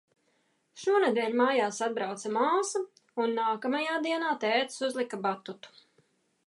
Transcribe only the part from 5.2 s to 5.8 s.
batutu.